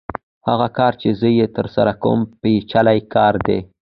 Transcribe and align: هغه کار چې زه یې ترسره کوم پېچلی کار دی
هغه 0.47 0.67
کار 0.77 0.93
چې 1.01 1.09
زه 1.19 1.27
یې 1.39 1.47
ترسره 1.57 1.93
کوم 2.03 2.19
پېچلی 2.41 2.99
کار 3.13 3.33
دی 3.45 3.59